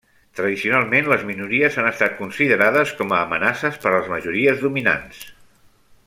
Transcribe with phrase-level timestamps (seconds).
[0.37, 5.21] Tradicionalment, les minories han estat considerades com a amenaces per les majories dominants.